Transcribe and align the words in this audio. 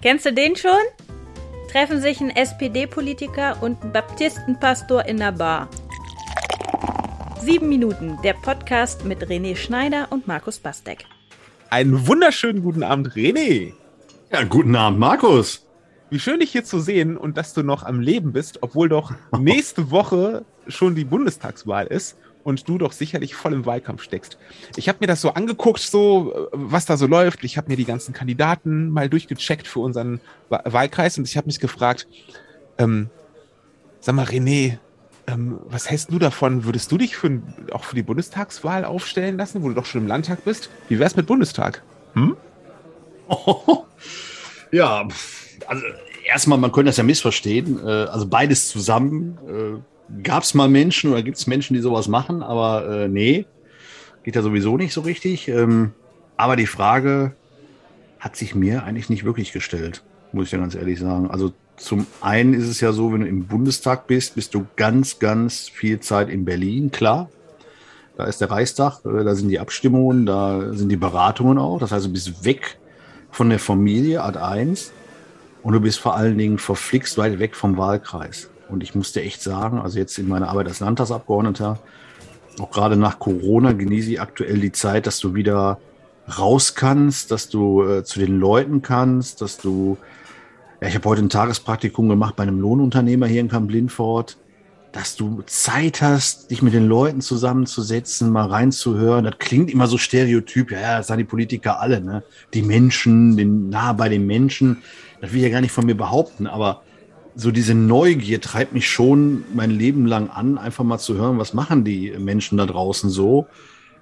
Kennst 0.00 0.26
du 0.26 0.32
den 0.32 0.54
schon? 0.54 0.70
Treffen 1.72 2.00
sich 2.00 2.20
ein 2.20 2.30
SPD-Politiker 2.30 3.60
und 3.60 3.82
ein 3.82 3.92
Baptistenpastor 3.92 5.04
in 5.06 5.16
der 5.16 5.32
Bar. 5.32 5.68
Sieben 7.40 7.68
Minuten, 7.68 8.16
der 8.22 8.34
Podcast 8.34 9.04
mit 9.04 9.26
René 9.26 9.56
Schneider 9.56 10.06
und 10.10 10.28
Markus 10.28 10.60
Bastek. 10.60 11.04
Einen 11.70 12.06
wunderschönen 12.06 12.62
guten 12.62 12.84
Abend, 12.84 13.08
René. 13.14 13.72
Ja, 14.30 14.44
guten 14.44 14.76
Abend, 14.76 15.00
Markus. 15.00 15.66
Wie 16.10 16.20
schön 16.20 16.38
dich 16.38 16.52
hier 16.52 16.62
zu 16.62 16.78
sehen 16.78 17.16
und 17.16 17.36
dass 17.36 17.52
du 17.52 17.64
noch 17.64 17.82
am 17.82 17.98
Leben 17.98 18.32
bist, 18.32 18.62
obwohl 18.62 18.88
doch 18.88 19.12
nächste 19.36 19.90
Woche 19.90 20.44
schon 20.68 20.94
die 20.94 21.06
Bundestagswahl 21.06 21.88
ist 21.88 22.16
und 22.48 22.66
du 22.66 22.78
doch 22.78 22.92
sicherlich 22.92 23.34
voll 23.34 23.52
im 23.52 23.66
Wahlkampf 23.66 24.02
steckst. 24.02 24.38
Ich 24.76 24.88
habe 24.88 25.00
mir 25.02 25.06
das 25.06 25.20
so 25.20 25.34
angeguckt, 25.34 25.80
so 25.80 26.48
was 26.50 26.86
da 26.86 26.96
so 26.96 27.06
läuft. 27.06 27.44
Ich 27.44 27.58
habe 27.58 27.68
mir 27.68 27.76
die 27.76 27.84
ganzen 27.84 28.14
Kandidaten 28.14 28.88
mal 28.88 29.10
durchgecheckt 29.10 29.68
für 29.68 29.80
unseren 29.80 30.22
Wahlkreis 30.48 31.18
und 31.18 31.28
ich 31.28 31.36
habe 31.36 31.46
mich 31.46 31.60
gefragt, 31.60 32.08
ähm, 32.78 33.10
sag 34.00 34.14
mal, 34.14 34.24
René, 34.24 34.78
ähm, 35.26 35.58
was 35.66 35.90
hältst 35.90 36.10
du 36.10 36.18
davon? 36.18 36.64
Würdest 36.64 36.90
du 36.90 36.96
dich 36.96 37.18
für, 37.18 37.42
auch 37.70 37.84
für 37.84 37.94
die 37.94 38.02
Bundestagswahl 38.02 38.86
aufstellen 38.86 39.36
lassen, 39.36 39.62
wo 39.62 39.68
du 39.68 39.74
doch 39.74 39.84
schon 39.84 40.00
im 40.00 40.06
Landtag 40.06 40.42
bist? 40.46 40.70
Wie 40.88 40.98
wär's 40.98 41.16
mit 41.16 41.26
Bundestag? 41.26 41.82
Hm? 42.14 42.34
Oh, 43.28 43.84
ja, 44.72 45.06
also 45.66 45.82
erstmal, 46.26 46.56
man 46.56 46.72
könnte 46.72 46.88
das 46.88 46.96
ja 46.96 47.04
missverstehen. 47.04 47.78
Äh, 47.86 47.90
also 47.90 48.26
beides 48.26 48.68
zusammen 48.68 49.36
äh, 49.46 49.97
Gab 50.22 50.42
es 50.42 50.54
mal 50.54 50.68
Menschen 50.68 51.10
oder 51.10 51.22
gibt 51.22 51.36
es 51.36 51.46
Menschen, 51.46 51.74
die 51.74 51.80
sowas 51.80 52.08
machen, 52.08 52.42
aber 52.42 52.88
äh, 52.88 53.08
nee, 53.08 53.46
geht 54.22 54.36
ja 54.36 54.42
sowieso 54.42 54.76
nicht 54.76 54.92
so 54.92 55.02
richtig. 55.02 55.48
Ähm, 55.48 55.92
aber 56.36 56.56
die 56.56 56.66
Frage 56.66 57.34
hat 58.18 58.36
sich 58.36 58.54
mir 58.54 58.84
eigentlich 58.84 59.10
nicht 59.10 59.24
wirklich 59.24 59.52
gestellt, 59.52 60.02
muss 60.32 60.46
ich 60.46 60.52
ja 60.52 60.58
ganz 60.58 60.74
ehrlich 60.74 60.98
sagen. 60.98 61.30
Also 61.30 61.52
zum 61.76 62.06
einen 62.20 62.54
ist 62.54 62.66
es 62.66 62.80
ja 62.80 62.92
so, 62.92 63.12
wenn 63.12 63.20
du 63.20 63.28
im 63.28 63.46
Bundestag 63.46 64.06
bist, 64.06 64.34
bist 64.34 64.54
du 64.54 64.66
ganz, 64.76 65.18
ganz 65.18 65.68
viel 65.68 66.00
Zeit 66.00 66.28
in 66.28 66.44
Berlin, 66.44 66.90
klar. 66.90 67.28
Da 68.16 68.24
ist 68.24 68.40
der 68.40 68.50
Reichstag, 68.50 69.04
äh, 69.04 69.24
da 69.24 69.34
sind 69.34 69.48
die 69.48 69.60
Abstimmungen, 69.60 70.26
da 70.26 70.72
sind 70.72 70.88
die 70.88 70.96
Beratungen 70.96 71.58
auch. 71.58 71.78
Das 71.78 71.92
heißt, 71.92 72.06
du 72.06 72.12
bist 72.12 72.44
weg 72.44 72.78
von 73.30 73.48
der 73.48 73.60
Familie, 73.60 74.22
Art 74.22 74.36
1. 74.36 74.92
Und 75.62 75.72
du 75.72 75.80
bist 75.80 76.00
vor 76.00 76.16
allen 76.16 76.38
Dingen 76.38 76.58
verflixt 76.58 77.18
weit 77.18 77.38
weg 77.38 77.54
vom 77.54 77.76
Wahlkreis. 77.76 78.50
Und 78.68 78.82
ich 78.82 78.94
musste 78.94 79.22
echt 79.22 79.42
sagen, 79.42 79.80
also 79.80 79.98
jetzt 79.98 80.18
in 80.18 80.28
meiner 80.28 80.48
Arbeit 80.48 80.68
als 80.68 80.80
Landtagsabgeordneter, 80.80 81.78
auch 82.60 82.70
gerade 82.70 82.96
nach 82.96 83.18
Corona 83.18 83.72
genieße 83.72 84.12
ich 84.12 84.20
aktuell 84.20 84.58
die 84.58 84.72
Zeit, 84.72 85.06
dass 85.06 85.20
du 85.20 85.34
wieder 85.34 85.78
raus 86.38 86.74
kannst, 86.74 87.30
dass 87.30 87.48
du 87.48 87.82
äh, 87.84 88.04
zu 88.04 88.18
den 88.18 88.38
Leuten 88.38 88.82
kannst, 88.82 89.40
dass 89.40 89.58
du, 89.58 89.96
ja, 90.80 90.88
ich 90.88 90.94
habe 90.94 91.08
heute 91.08 91.22
ein 91.22 91.30
Tagespraktikum 91.30 92.08
gemacht 92.08 92.36
bei 92.36 92.42
einem 92.42 92.60
Lohnunternehmer 92.60 93.26
hier 93.26 93.40
in 93.40 93.48
Kamp-Lindfort, 93.48 94.36
dass 94.92 95.16
du 95.16 95.42
Zeit 95.46 96.02
hast, 96.02 96.50
dich 96.50 96.62
mit 96.62 96.74
den 96.74 96.86
Leuten 96.86 97.20
zusammenzusetzen, 97.20 98.30
mal 98.30 98.46
reinzuhören. 98.46 99.24
Das 99.24 99.38
klingt 99.38 99.70
immer 99.70 99.86
so 99.86 99.98
stereotyp, 99.98 100.70
ja, 100.70 100.98
das 100.98 101.08
sagen 101.08 101.18
die 101.18 101.24
Politiker 101.24 101.80
alle, 101.80 102.00
ne? 102.00 102.22
Die 102.54 102.62
Menschen, 102.62 103.36
den, 103.36 103.68
nah 103.68 103.92
bei 103.92 104.08
den 104.08 104.26
Menschen. 104.26 104.78
Das 105.20 105.32
will 105.32 105.38
ich 105.38 105.44
ja 105.44 105.50
gar 105.50 105.60
nicht 105.60 105.72
von 105.72 105.86
mir 105.86 105.96
behaupten, 105.96 106.46
aber 106.46 106.82
so 107.40 107.52
diese 107.52 107.74
Neugier 107.74 108.40
treibt 108.40 108.72
mich 108.72 108.88
schon 108.88 109.44
mein 109.54 109.70
Leben 109.70 110.06
lang 110.06 110.28
an, 110.28 110.58
einfach 110.58 110.82
mal 110.82 110.98
zu 110.98 111.14
hören, 111.14 111.38
was 111.38 111.54
machen 111.54 111.84
die 111.84 112.10
Menschen 112.18 112.58
da 112.58 112.66
draußen 112.66 113.10
so. 113.10 113.46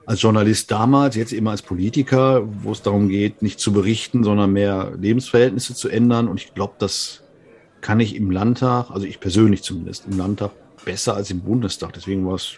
Als 0.06 0.22
Journalist 0.22 0.70
damals, 0.70 1.16
jetzt 1.16 1.34
immer 1.34 1.50
als 1.50 1.60
Politiker, 1.60 2.48
wo 2.62 2.72
es 2.72 2.80
darum 2.80 3.10
geht, 3.10 3.42
nicht 3.42 3.60
zu 3.60 3.74
berichten, 3.74 4.24
sondern 4.24 4.54
mehr 4.54 4.92
Lebensverhältnisse 4.98 5.74
zu 5.74 5.90
ändern. 5.90 6.28
Und 6.28 6.40
ich 6.40 6.54
glaube, 6.54 6.76
das 6.78 7.24
kann 7.82 8.00
ich 8.00 8.16
im 8.16 8.30
Landtag, 8.30 8.90
also 8.90 9.04
ich 9.04 9.20
persönlich 9.20 9.62
zumindest, 9.62 10.06
im 10.10 10.16
Landtag 10.16 10.52
besser 10.86 11.14
als 11.14 11.30
im 11.30 11.40
Bundestag. 11.40 11.92
Deswegen 11.92 12.26
war 12.26 12.36
es 12.36 12.54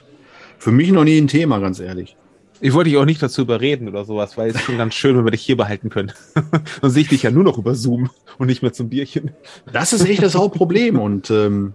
für 0.58 0.70
mich 0.70 0.92
noch 0.92 1.02
nie 1.02 1.18
ein 1.18 1.26
Thema, 1.26 1.58
ganz 1.58 1.80
ehrlich. 1.80 2.16
Ich 2.60 2.72
wollte 2.72 2.90
dich 2.90 2.98
auch 2.98 3.04
nicht 3.04 3.22
dazu 3.22 3.42
überreden 3.42 3.88
oder 3.88 4.04
sowas, 4.04 4.36
weil 4.36 4.50
es 4.50 4.60
schon 4.60 4.78
ganz 4.78 4.94
schön, 4.94 5.16
wenn 5.16 5.24
wir 5.24 5.30
dich 5.30 5.42
hier 5.42 5.56
behalten 5.56 5.90
können. 5.90 6.12
Dann 6.80 6.90
sehe 6.90 7.02
ich 7.02 7.08
dich 7.08 7.22
ja 7.22 7.30
nur 7.30 7.44
noch 7.44 7.58
über 7.58 7.74
Zoom 7.74 8.10
und 8.38 8.48
nicht 8.48 8.62
mehr 8.62 8.72
zum 8.72 8.88
Bierchen. 8.88 9.30
Das 9.72 9.92
ist 9.92 10.04
echt 10.08 10.22
das 10.22 10.34
Hauptproblem. 10.34 10.98
Und 10.98 11.30
ähm, 11.30 11.74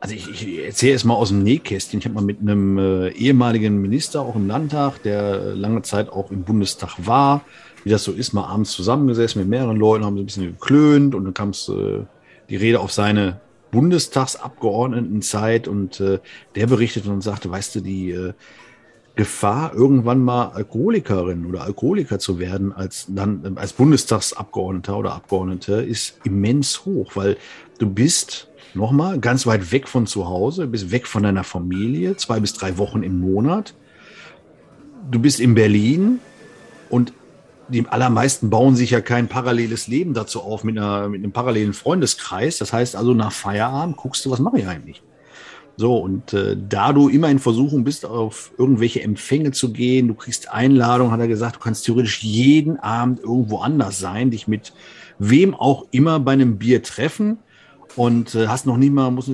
also 0.00 0.14
ich, 0.14 0.28
ich 0.30 0.64
erzähle 0.64 0.94
es 0.94 1.04
mal 1.04 1.14
aus 1.14 1.28
dem 1.30 1.42
Nähkästchen. 1.42 1.98
Ich 1.98 2.04
habe 2.04 2.14
mal 2.14 2.24
mit 2.24 2.40
einem 2.40 2.78
äh, 2.78 3.08
ehemaligen 3.10 3.80
Minister 3.80 4.20
auch 4.22 4.36
im 4.36 4.46
Landtag, 4.46 5.02
der 5.02 5.54
lange 5.54 5.82
Zeit 5.82 6.08
auch 6.08 6.30
im 6.30 6.44
Bundestag 6.44 6.96
war, 7.06 7.44
wie 7.84 7.90
das 7.90 8.04
so 8.04 8.12
ist, 8.12 8.32
mal 8.32 8.44
abends 8.44 8.72
zusammengesessen 8.72 9.40
mit 9.40 9.48
mehreren 9.48 9.76
Leuten, 9.76 10.04
haben 10.04 10.16
so 10.16 10.22
ein 10.22 10.26
bisschen 10.26 10.58
geklönt 10.58 11.14
und 11.14 11.24
dann 11.24 11.34
kam 11.34 11.50
es 11.50 11.68
äh, 11.68 12.04
die 12.48 12.56
Rede 12.56 12.80
auf 12.80 12.92
seine 12.92 13.40
Bundestagsabgeordnetenzeit 13.72 15.66
und 15.66 15.98
äh, 16.00 16.20
der 16.54 16.66
berichtete 16.66 17.10
und 17.10 17.22
sagte, 17.22 17.50
weißt 17.50 17.76
du, 17.76 17.80
die 17.80 18.10
äh, 18.10 18.34
Gefahr, 19.14 19.74
irgendwann 19.74 20.22
mal 20.22 20.48
Alkoholikerin 20.48 21.44
oder 21.44 21.62
Alkoholiker 21.62 22.18
zu 22.18 22.38
werden 22.38 22.72
als 22.72 23.06
dann 23.08 23.56
als 23.56 23.74
Bundestagsabgeordneter 23.74 24.96
oder 24.96 25.12
Abgeordnete 25.12 25.74
ist 25.82 26.18
immens 26.24 26.86
hoch, 26.86 27.12
weil 27.14 27.36
du 27.78 27.88
bist 27.88 28.48
nochmal 28.74 29.18
ganz 29.18 29.46
weit 29.46 29.70
weg 29.70 29.86
von 29.86 30.06
zu 30.06 30.28
Hause, 30.28 30.66
bist 30.66 30.90
weg 30.92 31.06
von 31.06 31.24
deiner 31.24 31.44
Familie, 31.44 32.16
zwei 32.16 32.40
bis 32.40 32.54
drei 32.54 32.78
Wochen 32.78 33.02
im 33.02 33.20
Monat. 33.20 33.74
Du 35.10 35.18
bist 35.18 35.40
in 35.40 35.54
Berlin 35.54 36.20
und 36.88 37.12
die 37.68 37.86
allermeisten 37.86 38.48
bauen 38.48 38.76
sich 38.76 38.90
ja 38.90 39.00
kein 39.00 39.28
paralleles 39.28 39.88
Leben 39.88 40.14
dazu 40.14 40.40
auf 40.40 40.64
mit, 40.64 40.78
einer, 40.78 41.08
mit 41.08 41.22
einem 41.22 41.32
parallelen 41.32 41.74
Freundeskreis. 41.74 42.58
Das 42.58 42.72
heißt 42.72 42.96
also, 42.96 43.12
nach 43.12 43.32
Feierabend 43.32 43.96
guckst 43.96 44.24
du, 44.24 44.30
was 44.30 44.40
mache 44.40 44.58
ich 44.58 44.66
eigentlich? 44.66 45.02
So, 45.76 45.96
und 45.96 46.34
äh, 46.34 46.56
da 46.68 46.92
du 46.92 47.08
immer 47.08 47.30
in 47.30 47.38
Versuchung 47.38 47.82
bist, 47.82 48.04
auf 48.04 48.52
irgendwelche 48.58 49.02
Empfänge 49.02 49.52
zu 49.52 49.72
gehen, 49.72 50.08
du 50.08 50.14
kriegst 50.14 50.52
Einladung, 50.52 51.10
hat 51.10 51.20
er 51.20 51.28
gesagt, 51.28 51.56
du 51.56 51.60
kannst 51.60 51.86
theoretisch 51.86 52.22
jeden 52.22 52.78
Abend 52.78 53.20
irgendwo 53.20 53.58
anders 53.58 53.98
sein, 53.98 54.30
dich 54.30 54.46
mit 54.46 54.72
wem 55.18 55.54
auch 55.54 55.86
immer 55.90 56.20
bei 56.20 56.32
einem 56.32 56.58
Bier 56.58 56.82
treffen 56.82 57.38
und 57.96 58.34
äh, 58.34 58.48
hast 58.48 58.66
noch 58.66 58.76
nie 58.76 58.90
mal, 58.90 59.10
musst, 59.10 59.30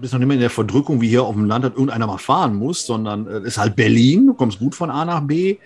bist 0.00 0.12
noch 0.12 0.20
nicht 0.20 0.28
mal 0.28 0.34
in 0.34 0.40
der 0.40 0.50
Verdrückung, 0.50 1.00
wie 1.00 1.08
hier 1.08 1.24
auf 1.24 1.34
dem 1.34 1.46
Land, 1.46 1.64
dass 1.64 1.72
irgendeiner 1.72 2.06
mal 2.06 2.18
fahren 2.18 2.54
muss, 2.54 2.86
sondern 2.86 3.26
äh, 3.26 3.46
ist 3.46 3.58
halt 3.58 3.74
Berlin, 3.74 4.28
du 4.28 4.34
kommst 4.34 4.58
gut 4.60 4.74
von 4.74 4.90
A 4.90 5.04
nach 5.04 5.22
B 5.22 5.56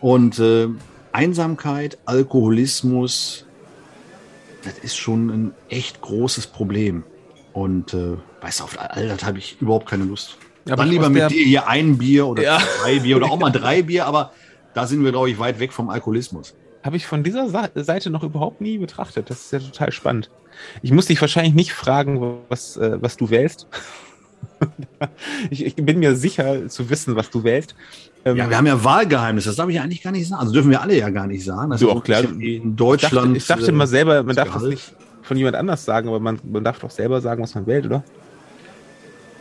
und 0.00 0.38
äh, 0.40 0.68
Einsamkeit, 1.12 1.98
Alkoholismus, 2.06 3.46
das 4.64 4.78
ist 4.78 4.96
schon 4.96 5.30
ein 5.30 5.54
echt 5.68 6.00
großes 6.00 6.48
Problem. 6.48 7.04
Und 7.54 7.94
äh, 7.94 8.16
weißt 8.42 8.60
du, 8.60 8.64
auf 8.64 8.76
all 8.78 9.08
das 9.08 9.24
habe 9.24 9.38
ich 9.38 9.56
überhaupt 9.60 9.88
keine 9.88 10.04
Lust. 10.04 10.36
Ja, 10.66 10.74
Dann 10.76 10.88
lieber 10.88 11.08
mit 11.08 11.30
dir 11.30 11.44
hier 11.44 11.68
ein 11.68 11.98
Bier 11.98 12.26
oder 12.26 12.42
ja. 12.42 12.58
zwei 12.58 12.98
Bier 12.98 13.16
oder 13.16 13.30
auch 13.30 13.38
mal 13.38 13.50
drei 13.52 13.82
Bier, 13.82 14.06
aber 14.06 14.32
da 14.74 14.86
sind 14.86 15.04
wir, 15.04 15.12
glaube 15.12 15.30
ich, 15.30 15.38
weit 15.38 15.60
weg 15.60 15.72
vom 15.72 15.88
Alkoholismus. 15.88 16.54
Habe 16.82 16.96
ich 16.96 17.06
von 17.06 17.22
dieser 17.22 17.48
Seite 17.48 18.10
noch 18.10 18.24
überhaupt 18.24 18.60
nie 18.60 18.78
betrachtet. 18.78 19.30
Das 19.30 19.40
ist 19.40 19.52
ja 19.52 19.58
total 19.60 19.92
spannend. 19.92 20.30
Ich 20.82 20.90
muss 20.90 21.06
dich 21.06 21.20
wahrscheinlich 21.20 21.54
nicht 21.54 21.72
fragen, 21.72 22.38
was, 22.48 22.76
äh, 22.76 22.98
was 23.00 23.16
du 23.16 23.30
wählst. 23.30 23.68
ich, 25.50 25.64
ich, 25.64 25.76
bin 25.76 26.00
mir 26.00 26.16
sicher 26.16 26.68
zu 26.68 26.90
wissen, 26.90 27.14
was 27.14 27.30
du 27.30 27.44
wählst. 27.44 27.76
Ähm, 28.24 28.36
ja, 28.36 28.50
wir 28.50 28.56
haben 28.56 28.66
ja 28.66 28.82
Wahlgeheimnis, 28.82 29.44
das 29.44 29.56
darf 29.56 29.68
ich 29.68 29.76
ja 29.76 29.82
eigentlich 29.82 30.02
gar 30.02 30.10
nicht 30.10 30.28
sagen. 30.28 30.40
Also 30.40 30.52
dürfen 30.52 30.70
wir 30.70 30.82
alle 30.82 30.98
ja 30.98 31.08
gar 31.10 31.26
nicht 31.28 31.44
sagen. 31.44 31.70
Das 31.70 31.80
du 31.80 31.90
auch 31.90 32.02
klar. 32.02 32.24
In 32.24 32.74
Deutschland. 32.74 33.36
Ich 33.36 33.46
dachte, 33.46 33.60
ich 33.60 33.66
dachte 33.66 33.72
mal 33.72 33.86
selber, 33.86 34.22
man 34.24 34.34
darf 34.34 34.52
das 34.52 34.64
nicht 34.64 34.94
von 35.24 35.36
jemand 35.36 35.56
anders 35.56 35.84
sagen, 35.84 36.08
aber 36.08 36.20
man, 36.20 36.38
man 36.44 36.62
darf 36.62 36.78
doch 36.78 36.90
selber 36.90 37.20
sagen, 37.20 37.42
was 37.42 37.54
man 37.54 37.66
wählt, 37.66 37.86
oder? 37.86 38.04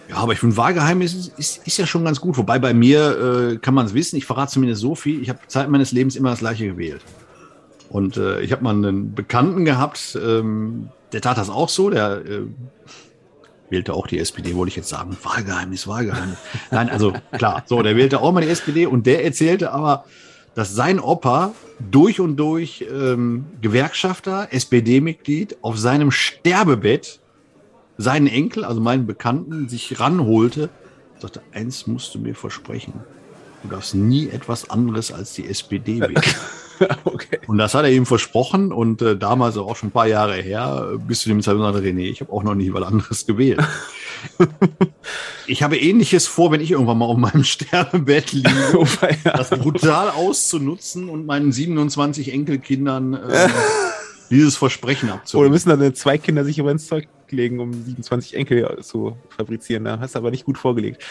Ja, 0.10 0.18
aber 0.18 0.34
ich 0.34 0.40
finde, 0.40 0.58
Wahlgeheimnis 0.58 1.14
ist, 1.14 1.40
ist, 1.40 1.68
ist, 1.68 1.78
ja 1.78 1.86
schon 1.86 2.04
ganz 2.06 2.20
gut. 2.20 2.38
Wobei 2.38 2.60
bei 2.60 2.74
mir 2.74 3.52
äh, 3.54 3.58
kann 3.58 3.74
man 3.74 3.86
es 3.86 3.94
wissen, 3.94 4.16
ich 4.16 4.26
verrate 4.26 4.54
zumindest 4.54 4.82
so 4.82 4.96
viel, 4.96 5.22
ich 5.22 5.30
habe 5.30 5.40
Zeit 5.48 5.70
meines 5.70 5.92
Lebens 5.92 6.16
immer 6.16 6.32
das 6.32 6.40
gleiche 6.40 6.66
gewählt. 6.66 7.02
Und 7.90 8.18
äh, 8.18 8.42
ich 8.42 8.52
habe 8.52 8.64
mal 8.64 8.72
einen 8.72 9.14
Bekannten 9.14 9.66
gehabt, 9.66 10.18
ähm, 10.22 10.90
der 11.12 11.22
tat 11.22 11.38
das 11.38 11.50
auch 11.50 11.70
so, 11.70 11.90
der 11.90 12.26
äh, 12.26 12.42
wählte 13.70 13.94
auch 13.94 14.08
die 14.08 14.20
SPD, 14.20 14.56
wollte 14.56 14.70
ich 14.70 14.76
jetzt 14.76 14.90
sagen. 14.90 15.18
Wahlgeheimnis, 15.22 15.88
Wahlgeheimnis. 15.88 16.38
Nein, 16.72 16.90
also 16.90 17.14
klar, 17.32 17.64
so, 17.66 17.82
der 17.82 17.96
wählte 17.96 18.22
auch 18.22 18.32
mal 18.32 18.42
die 18.42 18.50
SPD 18.50 18.86
und 18.86 19.06
der 19.06 19.24
erzählte 19.24 19.72
aber, 19.72 20.06
dass 20.56 20.76
sein 20.76 21.00
Opa 21.00 21.54
durch 21.80 22.20
und 22.20 22.38
durch 22.38 22.86
ähm, 22.92 23.46
Gewerkschafter, 23.62 24.50
SPD-Mitglied, 24.52 25.58
auf 25.62 25.78
seinem 25.78 26.12
Sterbebett 26.12 27.20
seinen 27.98 28.28
Enkel, 28.28 28.66
also 28.66 28.82
meinen 28.82 29.06
Bekannten, 29.06 29.70
sich 29.70 30.00
ranholte, 30.00 30.70
sagte, 31.20 31.42
eins 31.54 31.88
musst 31.88 32.14
du 32.16 32.20
mir 32.20 32.36
versprechen. 32.36 32.94
Du 33.64 33.70
darfst 33.70 33.96
nie 33.96 34.30
etwas 34.30 34.70
anderes 34.70 35.12
als 35.12 35.34
die 35.34 35.48
SPD 35.48 36.00
wählen. 36.02 36.22
okay. 37.06 37.40
Und 37.48 37.58
das 37.58 37.74
hat 37.74 37.86
er 37.86 37.92
ihm 37.92 38.06
versprochen 38.06 38.72
und 38.72 39.02
äh, 39.02 39.18
damals 39.18 39.58
auch 39.58 39.76
schon 39.76 39.90
ein 39.90 39.94
paar 39.94 40.08
Jahre 40.08 40.36
her, 40.36 40.98
bis 41.08 41.22
zu 41.22 41.30
dem 41.30 41.42
Zeitpunkt 41.42 41.74
sagte 41.74 41.88
René, 41.88 42.10
ich 42.10 42.22
habe 42.22 42.32
auch 42.32 42.44
noch 42.44 42.56
nie 42.56 42.74
was 42.74 42.84
anderes 42.84 43.26
gewählt. 43.26 43.62
ich 45.48 45.64
habe 45.64 45.78
ähnliches 45.78 46.28
vor, 46.28 46.52
wenn 46.52 46.62
ich 46.62 46.72
irgendwann 46.72 46.98
mal 46.98 47.06
auf 47.06 47.18
meinem 47.18 47.44
Sterbebett 47.44 48.32
liege, 48.32 48.50
oh, 48.78 48.88
das 49.24 49.50
brutal 49.50 50.10
auszunutzen 50.10 51.10
und 51.10 51.26
meinen 51.26 51.52
27 51.52 52.32
Enkelkindern 52.34 53.14
äh, 53.14 53.50
dieses 54.30 54.58
Versprechen 54.58 55.10
abzuholen. 55.10 55.48
Oder 55.48 55.54
müssen 55.54 55.70
dann 55.70 55.96
zwei 55.96 56.18
Kinder 56.18 56.44
sich 56.46 56.58
über 56.60 56.72
ins 56.72 56.88
Zeug 56.88 57.08
legen, 57.30 57.60
um 57.60 57.74
27 57.74 58.36
Enkel 58.36 58.78
zu 58.82 59.18
fabrizieren. 59.36 59.86
Da 59.86 60.00
hast 60.00 60.14
du 60.14 60.20
aber 60.20 60.30
nicht 60.32 60.46
gut 60.46 60.58
vorgelegt. 60.58 61.04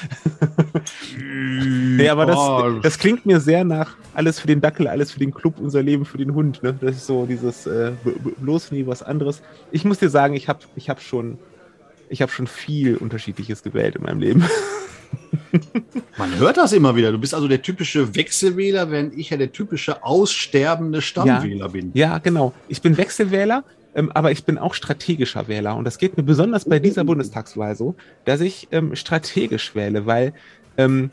nee, 1.19 2.08
aber 2.08 2.26
das, 2.26 2.37
Oh. 2.38 2.79
das 2.82 2.99
klingt 2.99 3.26
mir 3.26 3.40
sehr 3.40 3.64
nach 3.64 3.96
alles 4.14 4.38
für 4.38 4.46
den 4.46 4.61
Dackel, 4.61 4.87
alles 4.88 5.11
für 5.11 5.19
den 5.19 5.32
Club, 5.34 5.56
unser 5.61 5.82
Leben 5.82 6.05
für 6.05 6.19
den 6.19 6.34
Hund. 6.34 6.62
Ne? 6.62 6.75
Das 6.81 6.96
ist 6.96 7.06
so 7.06 7.26
dieses 7.26 7.67
äh, 7.67 7.93
bloß 8.38 8.70
nie 8.73 8.87
was 8.87 9.02
anderes. 9.02 9.43
Ich 9.70 9.84
muss 9.84 9.99
dir 9.99 10.11
sagen, 10.11 10.34
ich 10.34 10.49
habe 10.49 10.61
ich 10.76 10.88
hab 10.88 11.00
schon, 11.00 11.38
ich 12.12 12.20
hab 12.20 12.31
schon 12.31 12.47
viel 12.47 12.97
Unterschiedliches 12.97 13.62
gewählt 13.62 13.97
in 13.97 14.03
meinem 14.03 14.20
Leben. 14.20 14.44
Man 16.19 16.38
hört 16.38 16.59
das 16.59 16.73
immer 16.73 16.94
wieder. 16.94 17.11
Du 17.11 17.19
bist 17.19 17.35
also 17.35 17.49
der 17.49 17.62
typische 17.62 18.14
Wechselwähler, 18.14 18.91
während 18.91 19.17
ich 19.17 19.31
ja 19.31 19.38
der 19.38 19.50
typische 19.50 20.05
aussterbende 20.05 21.00
Stammwähler 21.00 21.70
bin. 21.70 21.91
Ja, 21.94 22.19
genau. 22.19 22.53
Ich 22.69 22.82
bin 22.82 22.99
Wechselwähler, 22.99 23.64
ähm, 23.94 24.12
aber 24.12 24.31
ich 24.31 24.44
bin 24.44 24.59
auch 24.59 24.75
strategischer 24.75 25.49
Wähler. 25.49 25.75
Und 25.76 25.85
das 25.85 25.99
geht 25.99 26.17
mir 26.19 26.23
besonders 26.23 26.67
bei 26.67 26.79
dieser 26.79 27.05
Bundestagswahl 27.05 27.76
so, 27.76 27.94
dass 28.26 28.43
ich 28.43 28.69
ähm, 28.73 28.94
strategisch 28.94 29.75
wähle, 29.75 30.05
weil 30.05 30.35
ähm, 30.76 31.11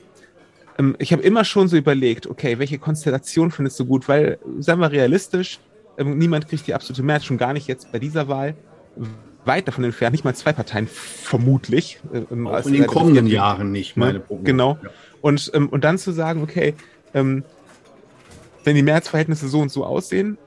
ähm, 0.77 0.97
ich 0.99 1.13
habe 1.13 1.23
immer 1.23 1.45
schon 1.45 1.69
so 1.69 1.77
überlegt, 1.77 2.27
okay, 2.27 2.59
welche 2.59 2.77
Konstellation 2.77 3.51
findest 3.51 3.79
du 3.79 3.85
gut? 3.85 4.09
Weil, 4.09 4.37
sagen 4.59 4.81
wir 4.81 4.91
realistisch, 4.91 5.59
ähm, 5.97 6.17
niemand 6.17 6.49
kriegt 6.49 6.67
die 6.67 6.73
absolute 6.73 7.03
Mehrheit, 7.03 7.23
schon 7.23 7.37
gar 7.37 7.53
nicht 7.53 7.67
jetzt 7.67 7.89
bei 7.91 7.99
dieser 7.99 8.27
Wahl. 8.27 8.55
Weit 9.45 9.67
davon 9.67 9.83
entfernt, 9.83 10.11
nicht 10.13 10.25
mal 10.25 10.35
zwei 10.35 10.53
Parteien, 10.53 10.87
vermutlich. 10.87 11.99
äh, 12.13 12.21
ähm, 12.31 12.47
Auch 12.47 12.65
in 12.65 12.73
den 12.73 12.87
kommenden 12.87 13.27
Jahren 13.27 13.71
nicht, 13.71 13.97
Ne? 13.97 14.05
meine 14.05 14.19
Prognose. 14.19 14.43
Genau. 14.45 14.77
Ja. 14.83 14.89
Und, 15.21 15.51
ähm, 15.53 15.69
und 15.69 15.83
dann 15.83 15.97
zu 15.97 16.11
sagen, 16.11 16.43
okay, 16.43 16.75
ähm, 17.13 17.43
wenn 18.63 18.75
die 18.75 18.83
Mehrheitsverhältnisse 18.83 19.47
so 19.47 19.59
und 19.61 19.71
so 19.71 19.85
aussehen, 19.85 20.37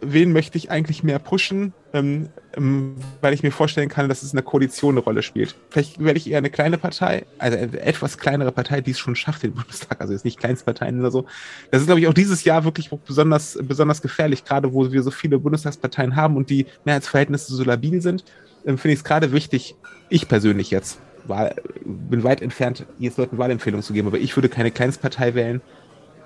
wen 0.00 0.32
möchte 0.32 0.58
ich 0.58 0.70
eigentlich 0.70 1.02
mehr 1.02 1.18
pushen, 1.18 1.72
ähm, 1.92 2.28
ähm, 2.56 2.96
weil 3.20 3.32
ich 3.32 3.42
mir 3.42 3.52
vorstellen 3.52 3.88
kann, 3.88 4.08
dass 4.08 4.22
es 4.22 4.32
in 4.32 4.36
der 4.36 4.44
Koalition 4.44 4.94
eine 4.94 5.00
Rolle 5.00 5.22
spielt. 5.22 5.54
Vielleicht 5.70 6.02
werde 6.02 6.18
ich 6.18 6.28
eher 6.28 6.38
eine 6.38 6.50
kleine 6.50 6.78
Partei, 6.78 7.26
also 7.38 7.56
eine 7.56 7.80
etwas 7.80 8.18
kleinere 8.18 8.52
Partei, 8.52 8.80
die 8.80 8.90
es 8.90 8.98
schon 8.98 9.14
schafft, 9.14 9.42
den 9.42 9.54
Bundestag, 9.54 10.00
also 10.00 10.12
jetzt 10.12 10.24
nicht 10.24 10.38
Kleinstparteien 10.38 10.98
oder 11.00 11.10
so. 11.10 11.26
Das 11.70 11.80
ist, 11.80 11.86
glaube 11.86 12.00
ich, 12.00 12.08
auch 12.08 12.14
dieses 12.14 12.44
Jahr 12.44 12.64
wirklich 12.64 12.90
besonders, 12.90 13.58
besonders 13.62 14.02
gefährlich, 14.02 14.44
gerade 14.44 14.72
wo 14.72 14.90
wir 14.90 15.02
so 15.02 15.10
viele 15.10 15.38
Bundestagsparteien 15.38 16.16
haben 16.16 16.36
und 16.36 16.50
die 16.50 16.66
Mehrheitsverhältnisse 16.84 17.54
so 17.54 17.62
labil 17.62 18.02
sind, 18.02 18.24
ähm, 18.66 18.78
finde 18.78 18.94
ich 18.94 19.00
es 19.00 19.04
gerade 19.04 19.32
wichtig, 19.32 19.76
ich 20.08 20.28
persönlich 20.28 20.70
jetzt, 20.70 20.98
Wahl, 21.26 21.54
bin 21.84 22.24
weit 22.24 22.42
entfernt, 22.42 22.86
jetzt 22.98 23.18
Leuten 23.18 23.38
Wahlempfehlungen 23.38 23.84
zu 23.84 23.92
geben, 23.92 24.08
aber 24.08 24.18
ich 24.18 24.36
würde 24.36 24.48
keine 24.48 24.70
Kleinstpartei 24.70 25.34
wählen, 25.34 25.60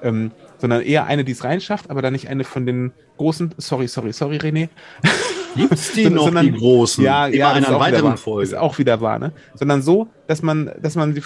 ähm, 0.02 0.30
sondern 0.58 0.82
eher 0.82 1.06
eine, 1.06 1.24
die 1.24 1.32
es 1.32 1.44
reinschafft, 1.44 1.90
aber 1.90 2.02
dann 2.02 2.12
nicht 2.12 2.28
eine 2.28 2.44
von 2.44 2.66
den 2.66 2.92
großen, 3.18 3.54
sorry, 3.58 3.88
sorry, 3.88 4.12
sorry, 4.12 4.36
René. 4.38 4.68
Gibt's 5.56 5.92
die 5.92 6.08
noch, 6.08 6.24
sondern- 6.24 6.46
die 6.46 6.52
großen? 6.58 7.04
Ja, 7.04 7.26
Immer 7.26 7.36
ja, 7.36 7.52
einer 7.52 7.78
weiteren. 7.78 8.16
Folge. 8.16 8.42
ist 8.44 8.54
auch 8.54 8.78
wieder 8.78 9.00
wahr, 9.00 9.18
ne? 9.18 9.32
Sondern 9.54 9.82
so, 9.82 10.08
dass 10.26 10.42
man, 10.42 10.70
dass 10.80 10.94
man 10.96 11.14
die- 11.14 11.22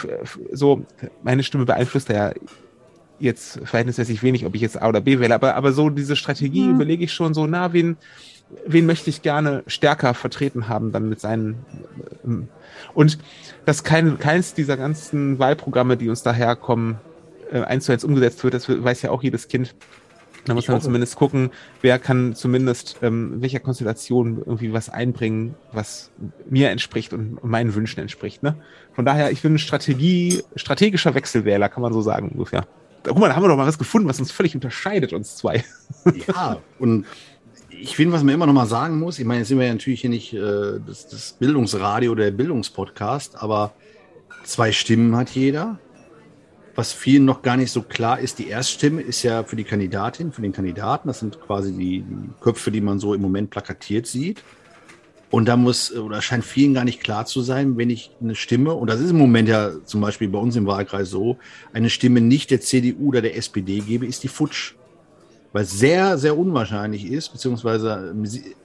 so, 0.53 0.85
meine 1.23 1.43
Stimme 1.43 1.65
beeinflusst 1.65 2.09
ja 2.09 2.33
jetzt 3.19 3.61
verhältnismäßig 3.65 4.23
wenig, 4.23 4.45
ob 4.45 4.55
ich 4.55 4.61
jetzt 4.61 4.81
A 4.83 4.89
oder 4.89 5.01
B 5.01 5.19
wähle, 5.21 5.35
aber, 5.35 5.55
aber 5.55 5.73
so 5.73 5.89
diese 5.91 6.17
Strategie 6.17 6.65
Mhm. 6.65 6.75
überlege 6.75 7.05
ich 7.05 7.13
schon 7.13 7.33
so, 7.35 7.47
na, 7.47 7.73
wen, 7.73 7.97
wen 8.67 8.85
möchte 8.85 9.09
ich 9.09 9.23
gerne 9.23 9.63
stärker 9.67 10.13
vertreten 10.13 10.69
haben, 10.69 10.93
dann 10.93 11.09
mit 11.09 11.21
seinen, 11.21 11.55
ähm, 12.25 12.49
und 12.95 13.19
dass 13.65 13.85
kein, 13.85 14.19
keins 14.19 14.53
dieser 14.55 14.77
ganzen 14.77 15.39
Wahlprogramme, 15.39 15.97
die 15.97 16.09
uns 16.11 16.23
daherkommen, 16.23 16.97
eins 17.53 17.85
zu 17.85 17.93
eins 17.93 18.05
umgesetzt 18.05 18.43
wird, 18.45 18.55
das 18.55 18.69
weiß 18.69 19.03
ja 19.03 19.11
auch 19.11 19.23
jedes 19.23 19.49
Kind. 19.49 19.75
Da 20.47 20.55
muss 20.55 20.69
man 20.69 20.81
zumindest 20.81 21.17
gucken, 21.17 21.51
wer 21.83 21.99
kann 21.99 22.35
zumindest 22.35 22.99
ähm, 23.03 23.43
welcher 23.43 23.59
Konstellation 23.59 24.43
irgendwie 24.47 24.73
was 24.73 24.89
einbringen, 24.89 25.57
was 25.73 26.13
mir 26.49 26.71
entspricht 26.71 27.13
und 27.13 27.43
meinen 27.43 27.75
Wünschen 27.75 28.01
entspricht. 28.01 28.45
Ne? 28.45 28.57
Von 28.95 29.05
daher, 29.05 29.33
ich 29.33 29.43
bin 29.43 29.55
ein 29.55 29.59
Strategie, 29.59 30.43
strategischer 30.55 31.15
Wechselwähler, 31.15 31.69
kann 31.69 31.83
man 31.83 31.93
so 31.93 32.01
sagen 32.01 32.29
ungefähr. 32.29 32.65
Guck 33.03 33.19
mal, 33.19 33.29
da 33.29 33.37
haben 33.37 33.43
wir 33.43 33.49
doch 33.49 33.57
mal 33.57 33.67
was 33.67 33.79
gefunden, 33.79 34.09
was 34.09 34.21
uns 34.21 34.31
völlig 34.31 34.55
unterscheidet, 34.55 35.13
uns 35.13 35.37
zwei. 35.37 35.65
Ja, 36.29 36.59
und 36.79 37.07
ich 37.69 37.97
finde, 37.97 38.15
was 38.15 38.23
man 38.23 38.35
immer 38.35 38.47
noch 38.47 38.53
mal 38.53 38.67
sagen 38.67 38.99
muss, 38.99 39.19
ich 39.19 39.25
meine, 39.25 39.41
jetzt 39.41 39.49
sind 39.49 39.59
wir 39.59 39.67
ja 39.67 39.73
natürlich 39.73 40.01
hier 40.01 40.11
nicht 40.11 40.33
äh, 40.33 40.81
das, 40.87 41.09
das 41.09 41.33
Bildungsradio 41.39 42.13
oder 42.13 42.25
der 42.25 42.31
Bildungspodcast, 42.31 43.43
aber 43.43 43.73
zwei 44.45 44.73
Stimmen 44.73 45.17
hat 45.17 45.31
jeder. 45.31 45.79
Was 46.77 46.93
vielen 46.93 47.25
noch 47.25 47.43
gar 47.43 47.57
nicht 47.57 47.73
so 47.73 47.83
klar 47.83 48.21
ist, 48.21 48.39
die 48.39 48.49
Erststimme 48.49 49.01
ist 49.01 49.23
ja 49.23 49.43
für 49.45 49.57
die 49.57 49.65
Kandidatin, 49.65 50.31
für 50.31 50.43
den 50.43 50.53
Kandidaten. 50.53 51.09
Das 51.09 51.21
sind 51.21 51.41
quasi 51.41 51.73
die, 51.73 52.03
die 52.03 52.31
Köpfe, 52.41 52.71
die 52.71 52.83
man 52.83 52.99
so 52.99 53.15
im 53.15 53.23
Moment 53.23 53.51
plakatiert 53.51 54.07
sieht. 54.07 54.43
Und 55.31 55.49
da 55.49 55.57
muss, 55.57 55.93
oder 55.93 56.23
scheint 56.23 56.45
vielen 56.45 56.75
gar 56.75 56.85
nicht 56.85 57.03
klar 57.03 57.27
zu 57.27 57.41
sein, 57.41 57.77
wenn 57.77 57.91
ich 57.91 58.11
eine 58.21 58.35
Stimme, 58.35 58.75
und 58.75 58.89
das 58.89 59.01
ist 59.01 59.11
im 59.11 59.19
Moment 59.19 59.49
ja 59.49 59.73
zum 59.85 60.01
Beispiel 60.01 60.29
bei 60.29 60.39
uns 60.39 60.55
im 60.55 60.67
Wahlkreis 60.67 61.11
so, 61.11 61.39
eine 61.73 61.91
Stimme 61.91 62.21
nicht 62.21 62.51
der 62.51 62.61
CDU 62.61 63.09
oder 63.09 63.23
der 63.23 63.37
SPD 63.37 63.81
gebe, 63.81 64.07
ist 64.07 64.23
die 64.23 64.29
futsch 64.29 64.75
weil 65.57 65.65
sehr, 65.65 66.19
sehr 66.19 66.37
unwahrscheinlich 66.37 67.11
ist, 67.11 67.31
beziehungsweise 67.31 68.15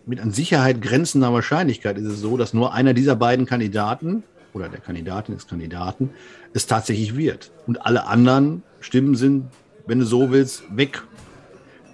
mit 0.06 0.20
an 0.20 0.32
Sicherheit 0.32 0.82
grenzender 0.82 1.32
Wahrscheinlichkeit 1.32 1.98
ist 1.98 2.06
es 2.06 2.20
so, 2.20 2.36
dass 2.36 2.54
nur 2.54 2.74
einer 2.74 2.94
dieser 2.94 3.16
beiden 3.16 3.46
Kandidaten 3.46 4.24
oder 4.54 4.70
der 4.70 4.80
Kandidatin 4.80 5.36
des 5.36 5.48
Kandidaten 5.48 6.12
es 6.54 6.68
tatsächlich 6.68 7.16
wird. 7.16 7.52
Und 7.68 7.86
alle 7.86 8.08
anderen 8.08 8.64
Stimmen 8.80 9.16
sind, 9.16 9.46
wenn 9.88 10.00
du 10.00 10.06
so 10.06 10.32
willst, 10.32 10.64
weg. 10.76 11.04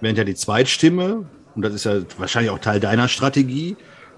Während 0.00 0.18
ja 0.18 0.24
die 0.24 0.34
Zweitstimme, 0.34 1.26
und 1.54 1.62
das 1.62 1.74
ist 1.74 1.84
ja 1.84 2.00
wahrscheinlich 2.18 2.50
auch 2.50 2.58
Teil 2.60 2.80
deiner 2.80 3.08
Strategie, 3.08 3.76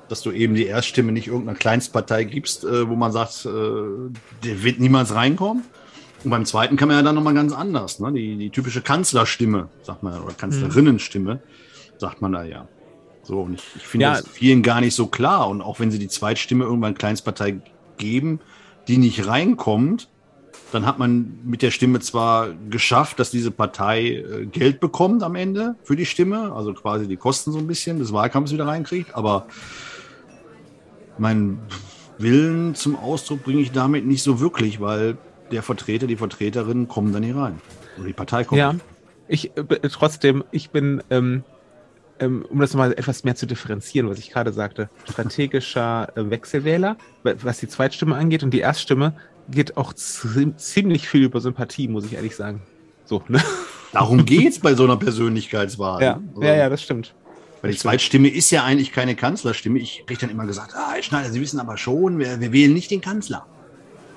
dass 0.09 0.23
du 0.23 0.33
eben 0.33 0.55
die 0.55 0.67
Erststimme 0.67 1.13
nicht 1.13 1.29
irgendeiner 1.29 1.57
Kleinstpartei 1.57 2.25
gibst, 2.25 2.65
äh, 2.65 2.89
wo 2.89 2.97
man 2.97 3.13
sagt, 3.13 3.47
äh, 3.47 3.49
der 3.49 4.63
wird 4.63 4.81
niemals 4.81 5.15
reinkommen. 5.15 5.63
Und 6.25 6.31
beim 6.31 6.45
zweiten 6.45 6.77
kann 6.77 6.89
man 6.89 6.99
ja 6.99 7.03
dann 7.03 7.15
nochmal 7.15 7.33
ganz 7.33 7.53
anders. 7.53 8.01
Ne? 8.01 8.13
Die, 8.13 8.37
die 8.37 8.51
typische 8.51 8.83
Kanzlerstimme, 8.83 9.69
sagt 9.83 10.03
man, 10.03 10.21
oder 10.21 10.35
Kanzlerinnenstimme, 10.35 11.41
sagt 11.97 12.21
man 12.21 12.33
da 12.33 12.43
ja. 12.45 12.69
So, 13.23 13.41
und 13.43 13.55
ich, 13.55 13.63
ich 13.77 13.87
finde 13.87 14.05
Ja. 14.05 14.13
das 14.13 14.29
vielen 14.29 14.63
gar 14.63 14.81
nicht 14.81 14.95
so 14.95 15.07
klar. 15.07 15.49
Und 15.49 15.63
auch 15.63 15.81
wenn 15.81 15.91
sie 15.91 15.99
die 15.99 16.09
Zweitstimme 16.09 16.65
irgendwann 16.65 16.95
Kleinstpartei 16.95 17.61
geben, 18.01 18.41
die 18.89 18.99
nicht 18.99 19.29
reinkommt, 19.29 20.09
dann 20.73 20.87
hat 20.87 20.99
man 20.99 21.39
mit 21.45 21.63
der 21.63 21.71
Stimme 21.71 22.01
zwar 22.01 22.49
geschafft, 22.71 23.19
dass 23.19 23.31
diese 23.31 23.51
Partei 23.51 24.09
äh, 24.09 24.47
Geld 24.47 24.81
bekommt 24.81 25.23
am 25.23 25.37
Ende 25.37 25.77
für 25.85 25.97
die 25.97 26.07
Stimme, 26.07 26.53
also 26.53 26.75
quasi 26.75 27.07
die 27.07 27.17
Kosten 27.17 27.53
so 27.53 27.59
ein 27.59 27.67
bisschen 27.67 27.99
des 27.99 28.13
Wahlkampfs 28.13 28.53
wieder 28.53 28.67
reinkriegt, 28.67 29.15
aber 29.15 29.47
meinen 31.19 31.61
Willen 32.19 32.75
zum 32.75 32.97
Ausdruck 32.97 33.45
bringe 33.45 33.61
ich 33.61 33.73
damit 33.73 34.07
nicht 34.07 34.23
so 34.23 34.41
wirklich, 34.41 34.81
weil 34.81 35.17
der 35.51 35.63
Vertreter, 35.63 36.07
die 36.07 36.17
Vertreterin 36.17 36.89
kommen 36.89 37.13
da 37.13 37.21
nicht 37.21 37.35
rein. 37.35 37.61
Oder 37.99 38.07
die 38.07 38.13
Partei 38.13 38.45
kommt. 38.45 38.59
Ja, 38.59 38.75
ich 39.27 39.57
äh, 39.57 39.89
trotzdem, 39.91 40.45
ich 40.51 40.71
bin, 40.71 41.03
ähm, 41.11 41.45
um 42.27 42.59
das 42.61 42.73
nochmal 42.75 42.93
etwas 42.93 43.25
mehr 43.25 43.35
zu 43.35 43.47
differenzieren, 43.47 44.09
was 44.09 44.19
ich 44.19 44.31
gerade 44.31 44.53
sagte, 44.53 44.91
strategischer 45.09 46.09
äh, 46.17 46.31
Wechselwähler, 46.31 46.97
wa- 47.23 47.35
was 47.43 47.59
die 47.61 47.69
Zweitstimme 47.69 48.17
angeht 48.17 48.43
und 48.43 48.51
die 48.53 48.61
Erststimme 48.61 49.15
geht 49.49 49.77
auch 49.77 49.93
zi- 49.95 50.55
ziemlich 50.57 51.09
viel 51.09 51.23
über 51.25 51.41
Sympathie, 51.41 51.89
muss 51.89 52.05
ich 52.05 52.15
ehrlich 52.15 52.37
sagen. 52.37 52.63
So, 53.05 53.23
ne? 53.29 53.43
Darum 53.93 54.25
geht 54.25 54.53
es 54.53 54.59
bei 54.59 54.75
so 54.75 54.85
einer 54.85 54.97
Persönlichkeitswahl. 54.97 56.03
Ja, 56.03 56.17
ne? 56.17 56.23
Also, 56.35 56.43
ja, 56.43 56.55
ja, 56.57 56.69
das 56.69 56.83
stimmt. 56.83 57.15
Weil 57.63 57.73
die 57.73 57.77
Zweitstimme 57.79 58.29
ist 58.29 58.51
ja 58.51 58.65
eigentlich 58.65 58.93
keine 58.93 59.15
Kanzlerstimme. 59.17 59.79
Ich 59.79 60.05
kriege 60.07 60.21
dann 60.21 60.31
immer 60.31 60.47
gesagt, 60.47 60.73
ah, 60.75 60.93
Herr 60.95 61.03
Schneider, 61.03 61.31
Sie 61.31 61.41
wissen 61.41 61.61
aber 61.61 61.77
schon, 61.77 62.19
wir, 62.19 62.41
wir 62.41 62.53
wählen 62.53 62.73
nicht 62.73 62.91
den 62.91 63.01
Kanzler 63.03 63.47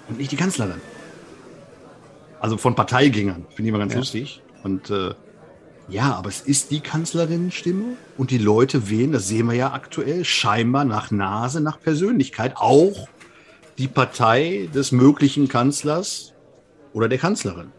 und 0.07 0.17
nicht 0.17 0.31
die 0.31 0.37
Kanzlerin. 0.37 0.79
Also 2.39 2.57
von 2.57 2.75
Parteigängern, 2.75 3.45
finde 3.49 3.63
ich 3.63 3.67
immer 3.69 3.79
ganz 3.79 3.93
Ja. 3.93 3.99
lustig. 3.99 4.41
Und 4.63 4.89
äh, 4.89 5.11
ja, 5.89 6.13
aber 6.15 6.29
es 6.29 6.41
ist 6.41 6.71
die 6.71 6.79
Kanzlerinnenstimme 6.79 7.97
und 8.17 8.31
die 8.31 8.37
Leute 8.37 8.89
wählen, 8.89 9.11
das 9.11 9.27
sehen 9.27 9.47
wir 9.47 9.55
ja 9.55 9.73
aktuell, 9.73 10.23
scheinbar 10.23 10.85
nach 10.85 11.11
Nase, 11.11 11.61
nach 11.61 11.79
Persönlichkeit, 11.79 12.53
auch 12.55 13.07
die 13.77 13.87
Partei 13.87 14.69
des 14.73 14.91
möglichen 14.91 15.47
Kanzlers 15.47 16.33
oder 16.93 17.09
der 17.09 17.17
Kanzlerin. 17.17 17.71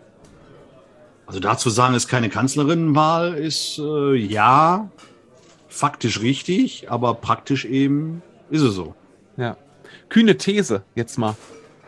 Also 1.26 1.40
dazu 1.40 1.70
sagen, 1.70 1.94
es 1.94 2.04
ist 2.04 2.10
keine 2.10 2.28
Kanzlerinnenwahl, 2.28 3.34
ist 3.34 3.78
äh, 3.78 4.14
ja 4.14 4.90
faktisch 5.68 6.20
richtig, 6.20 6.90
aber 6.90 7.14
praktisch 7.14 7.64
eben 7.64 8.22
ist 8.50 8.62
es 8.62 8.74
so. 8.74 8.94
Ja. 9.36 9.56
Kühne 10.08 10.36
These 10.36 10.82
jetzt 10.94 11.16
mal. 11.16 11.34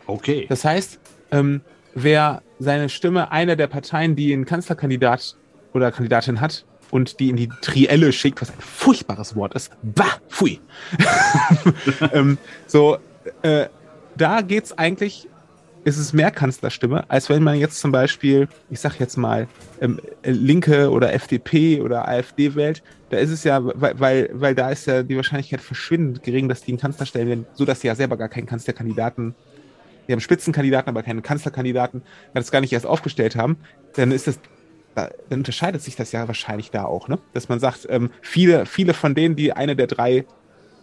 Okay. 0.06 0.46
Das 0.48 0.64
heißt, 0.64 0.98
ähm, 1.30 1.60
wer 1.94 2.42
seine 2.58 2.88
Stimme 2.88 3.30
einer 3.30 3.56
der 3.56 3.66
Parteien, 3.66 4.16
die 4.16 4.32
einen 4.32 4.46
Kanzlerkandidat 4.46 5.36
oder 5.76 5.92
Kandidatin 5.92 6.40
hat 6.40 6.64
und 6.90 7.20
die 7.20 7.30
in 7.30 7.36
die 7.36 7.48
Trielle 7.60 8.12
schickt, 8.12 8.40
was 8.40 8.50
ein 8.50 8.60
furchtbares 8.60 9.36
Wort 9.36 9.54
ist, 9.54 9.70
bah, 9.82 10.18
pfui. 10.28 10.60
ähm, 12.12 12.38
so, 12.66 12.98
äh, 13.42 13.66
da 14.16 14.40
geht's 14.40 14.76
eigentlich 14.76 15.28
ist 15.86 15.98
es 15.98 16.12
mehr 16.12 16.32
Kanzlerstimme, 16.32 17.08
als 17.08 17.28
wenn 17.28 17.44
man 17.44 17.60
jetzt 17.60 17.78
zum 17.78 17.92
Beispiel, 17.92 18.48
ich 18.70 18.80
sag 18.80 18.98
jetzt 18.98 19.16
mal, 19.16 19.46
ähm, 19.80 20.00
Linke 20.24 20.90
oder 20.90 21.12
FDP 21.12 21.80
oder 21.80 22.08
AfD 22.08 22.56
wählt. 22.56 22.82
Da 23.10 23.18
ist 23.18 23.30
es 23.30 23.44
ja, 23.44 23.60
weil, 23.62 24.00
weil, 24.00 24.30
weil 24.32 24.56
da 24.56 24.70
ist 24.70 24.86
ja 24.86 25.04
die 25.04 25.14
Wahrscheinlichkeit 25.14 25.60
verschwindend 25.60 26.24
gering, 26.24 26.48
dass 26.48 26.62
die 26.62 26.72
einen 26.72 26.80
Kanzler 26.80 27.06
stellen 27.06 27.28
werden, 27.28 27.46
so 27.54 27.64
dass 27.64 27.82
sie 27.82 27.86
ja 27.86 27.94
selber 27.94 28.16
gar 28.16 28.28
keinen 28.28 28.46
Kanzlerkandidaten, 28.46 29.36
die 30.08 30.12
haben 30.12 30.18
Spitzenkandidaten, 30.18 30.88
aber 30.88 31.04
keinen 31.04 31.22
Kanzlerkandidaten, 31.22 32.02
das 32.34 32.50
gar 32.50 32.60
nicht 32.60 32.72
erst 32.72 32.86
aufgestellt 32.86 33.36
haben, 33.36 33.56
dann 33.94 34.10
ist 34.10 34.26
das 34.26 34.40
dann 34.96 35.38
unterscheidet 35.38 35.82
sich 35.82 35.94
das 35.94 36.12
ja 36.12 36.26
wahrscheinlich 36.26 36.70
da 36.70 36.84
auch, 36.84 37.08
ne? 37.08 37.18
Dass 37.34 37.48
man 37.48 37.60
sagt, 37.60 37.86
ähm, 37.90 38.10
viele, 38.22 38.66
viele 38.66 38.94
von 38.94 39.14
denen, 39.14 39.36
die 39.36 39.52
eine 39.52 39.76
der 39.76 39.86
drei 39.86 40.24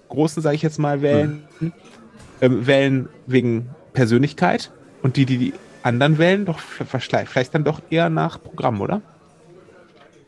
großen, 0.09 0.41
sage 0.41 0.55
ich 0.55 0.61
jetzt 0.61 0.79
mal, 0.79 1.01
wählen, 1.01 1.43
mhm. 1.59 1.73
ähm, 2.41 2.67
wählen 2.67 3.09
wegen 3.25 3.69
Persönlichkeit 3.93 4.71
und 5.01 5.17
die, 5.17 5.25
die 5.25 5.37
die 5.37 5.53
anderen 5.81 6.17
wählen, 6.17 6.45
doch 6.45 6.59
vielleicht 6.59 7.53
dann 7.55 7.63
doch 7.63 7.81
eher 7.89 8.09
nach 8.09 8.41
Programm, 8.41 8.79
oder? 8.81 9.01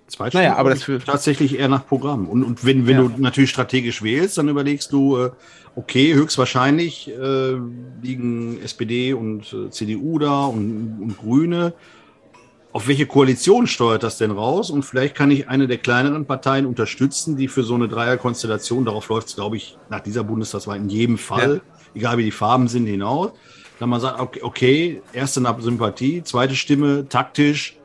Zweitens 0.08 0.36
naja, 0.36 0.56
aber 0.58 0.70
das 0.70 0.84
für 0.84 1.00
tatsächlich 1.00 1.58
eher 1.58 1.68
nach 1.68 1.88
Programm. 1.88 2.28
Und, 2.28 2.44
und 2.44 2.64
wenn, 2.64 2.86
wenn 2.86 2.96
ja. 2.96 3.04
du 3.04 3.22
natürlich 3.22 3.50
strategisch 3.50 4.04
wählst, 4.04 4.38
dann 4.38 4.50
überlegst 4.50 4.92
du, 4.92 5.18
äh, 5.18 5.32
okay, 5.76 6.14
höchstwahrscheinlich 6.14 7.10
äh, 7.10 7.56
liegen 8.04 8.62
SPD 8.62 9.14
und 9.14 9.52
äh, 9.52 9.70
CDU 9.72 10.20
da 10.20 10.46
und, 10.46 11.00
und 11.02 11.18
Grüne. 11.18 11.74
Auf 12.76 12.90
welche 12.90 13.06
Koalition 13.06 13.68
steuert 13.68 14.04
das 14.04 14.18
denn 14.18 14.32
raus? 14.32 14.70
Und 14.70 14.84
vielleicht 14.84 15.16
kann 15.16 15.32
ich 15.32 15.48
eine 15.48 15.66
der 15.66 15.78
kleineren 15.78 16.26
Parteien 16.26 16.66
unterstützen, 16.66 17.38
die 17.38 17.48
für 17.48 17.64
so 17.64 17.74
eine 17.74 17.88
Dreierkonstellation, 17.88 18.84
darauf 18.84 19.08
läuft 19.08 19.30
es, 19.30 19.36
glaube 19.36 19.56
ich, 19.56 19.78
nach 19.90 20.02
dieser 20.02 20.26
Bundestagswahl 20.26 20.76
in 20.76 20.90
jedem 20.90 21.18
Fall, 21.18 21.62
ja. 21.64 21.82
egal 21.96 22.18
wie 22.18 22.26
die 22.26 22.32
Farben 22.32 22.68
sind, 22.68 22.86
hinaus. 22.86 23.32
Dann 23.80 23.88
man 23.88 24.02
sagt, 24.02 24.20
okay, 24.20 24.42
okay, 24.44 25.02
erste 25.14 25.42
Sympathie, 25.60 26.22
zweite 26.24 26.56
Stimme, 26.56 27.08
taktisch, 27.08 27.78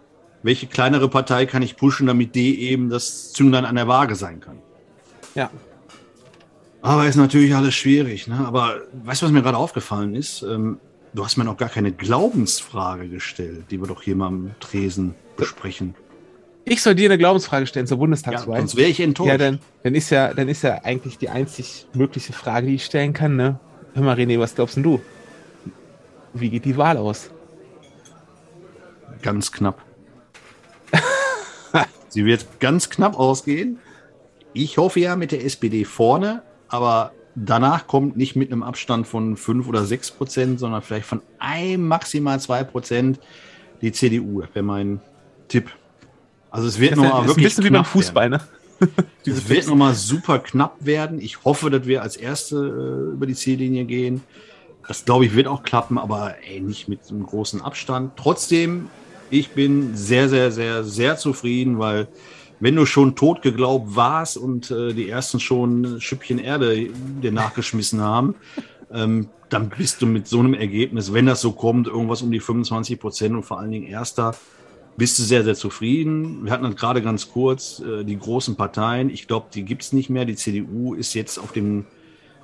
welche 0.42 0.66
kleinere 0.66 1.08
Partei 1.08 1.46
kann 1.46 1.62
ich 1.62 1.76
pushen, 1.76 2.08
damit 2.08 2.34
die 2.34 2.60
eben 2.62 2.90
das 2.90 3.32
Zünglein 3.32 3.66
an 3.66 3.76
der 3.76 3.86
Waage 3.86 4.16
sein 4.16 4.40
kann. 4.40 4.58
Ja. 5.36 5.50
Aber 6.82 7.06
ist 7.06 7.14
natürlich 7.14 7.54
alles 7.54 7.76
schwierig. 7.76 8.26
Ne? 8.26 8.44
Aber 8.44 8.80
weißt 9.04 9.22
du, 9.22 9.26
was 9.26 9.32
mir 9.32 9.42
gerade 9.42 9.56
aufgefallen 9.56 10.16
ist? 10.16 10.42
Ähm, 10.42 10.80
du 11.12 11.24
hast 11.24 11.36
mir 11.36 11.44
noch 11.44 11.56
gar 11.56 11.68
keine 11.68 11.92
Glaubensfrage 11.92 13.08
gestellt, 13.08 13.64
die 13.70 13.80
wir 13.80 13.86
doch 13.86 14.02
hier 14.02 14.16
mal 14.16 14.28
am 14.28 14.50
Tresen 14.60 15.14
besprechen. 15.36 15.94
Ich 16.64 16.82
soll 16.82 16.94
dir 16.94 17.08
eine 17.08 17.18
Glaubensfrage 17.18 17.66
stellen 17.66 17.86
zur 17.86 17.98
Bundestagswahl. 17.98 18.54
Ja, 18.54 18.60
sonst 18.60 18.76
wäre 18.76 18.90
ich 18.90 19.00
enttäuscht. 19.00 19.28
Ja, 19.28 19.38
dann, 19.38 19.58
dann, 19.82 19.94
ist 19.94 20.10
ja, 20.10 20.32
dann 20.34 20.48
ist 20.48 20.62
ja 20.62 20.82
eigentlich 20.84 21.18
die 21.18 21.28
einzig 21.28 21.86
mögliche 21.94 22.32
Frage, 22.32 22.66
die 22.66 22.74
ich 22.76 22.84
stellen 22.84 23.12
kann. 23.12 23.36
Ne? 23.36 23.58
Hör 23.94 24.02
mal, 24.02 24.16
René, 24.16 24.38
was 24.38 24.54
glaubst 24.54 24.76
denn 24.76 24.82
du? 24.82 25.00
Wie 26.32 26.50
geht 26.50 26.64
die 26.64 26.76
Wahl 26.76 26.96
aus? 26.96 27.30
Ganz 29.22 29.50
knapp. 29.50 29.82
Sie 32.08 32.24
wird 32.24 32.60
ganz 32.60 32.88
knapp 32.88 33.18
ausgehen. 33.18 33.78
Ich 34.52 34.78
hoffe 34.78 35.00
ja 35.00 35.16
mit 35.16 35.32
der 35.32 35.44
SPD 35.44 35.84
vorne, 35.84 36.42
aber 36.68 37.12
danach 37.34 37.86
kommt 37.86 38.16
nicht 38.16 38.36
mit 38.36 38.52
einem 38.52 38.62
Abstand 38.62 39.06
von 39.06 39.36
5 39.36 39.68
oder 39.68 39.84
6 39.84 40.12
Prozent, 40.12 40.60
sondern 40.60 40.82
vielleicht 40.82 41.06
von 41.06 41.22
einem, 41.38 41.88
maximal 41.88 42.40
2 42.40 42.64
Prozent 42.64 43.20
die 43.82 43.92
CDU. 43.92 44.40
Das 44.40 44.50
wäre 44.54 44.64
mein 44.64 45.00
Tipp. 45.48 45.70
Also 46.50 46.68
es 46.68 46.78
wird 46.78 46.96
nochmal 46.96 47.26
wirklich. 47.26 47.36
Ein 47.36 47.42
bisschen 47.48 47.64
wie 47.64 47.70
beim 47.70 47.84
Fußball, 47.84 48.30
werden. 48.30 48.42
ne? 48.80 48.88
es 49.26 49.48
wird 49.48 49.68
nochmal 49.68 49.94
super 49.94 50.38
knapp 50.38 50.76
werden. 50.80 51.20
Ich 51.20 51.44
hoffe, 51.44 51.70
dass 51.70 51.86
wir 51.86 52.02
als 52.02 52.16
Erste 52.16 52.56
äh, 52.56 53.14
über 53.14 53.26
die 53.26 53.34
Ziellinie 53.34 53.84
gehen. 53.84 54.22
Das 54.88 55.04
glaube 55.04 55.26
ich 55.26 55.34
wird 55.34 55.46
auch 55.46 55.62
klappen, 55.62 55.98
aber 55.98 56.36
ey, 56.42 56.60
nicht 56.60 56.88
mit 56.88 57.00
einem 57.10 57.24
großen 57.24 57.60
Abstand. 57.60 58.12
Trotzdem 58.16 58.88
ich 59.30 59.50
bin 59.50 59.96
sehr, 59.96 60.28
sehr, 60.28 60.50
sehr, 60.50 60.84
sehr 60.84 61.16
zufrieden, 61.16 61.78
weil 61.78 62.08
wenn 62.60 62.76
du 62.76 62.86
schon 62.86 63.16
tot 63.16 63.42
geglaubt 63.42 63.96
warst 63.96 64.36
und 64.36 64.70
äh, 64.70 64.92
die 64.92 65.08
ersten 65.08 65.40
schon 65.40 66.00
Schüppchen 66.00 66.38
Erde 66.38 66.88
dir 67.22 67.32
nachgeschmissen 67.32 68.00
haben, 68.00 68.34
ähm, 68.92 69.28
dann 69.48 69.70
bist 69.70 70.00
du 70.02 70.06
mit 70.06 70.28
so 70.28 70.38
einem 70.38 70.54
Ergebnis, 70.54 71.12
wenn 71.12 71.26
das 71.26 71.40
so 71.40 71.52
kommt, 71.52 71.88
irgendwas 71.88 72.22
um 72.22 72.30
die 72.30 72.40
25 72.40 73.00
Prozent 73.00 73.34
und 73.34 73.42
vor 73.42 73.58
allen 73.58 73.70
Dingen 73.70 73.86
Erster, 73.86 74.34
bist 74.96 75.18
du 75.18 75.22
sehr, 75.22 75.44
sehr 75.44 75.54
zufrieden. 75.54 76.44
Wir 76.44 76.52
hatten 76.52 76.74
gerade 76.76 77.00
ganz 77.00 77.30
kurz, 77.30 77.80
äh, 77.80 78.04
die 78.04 78.18
großen 78.18 78.56
Parteien, 78.56 79.08
ich 79.08 79.26
glaube, 79.26 79.46
die 79.52 79.64
gibt 79.64 79.82
es 79.82 79.92
nicht 79.92 80.10
mehr. 80.10 80.24
Die 80.24 80.36
CDU 80.36 80.94
ist 80.94 81.14
jetzt 81.14 81.38
auf 81.38 81.52
dem, 81.52 81.86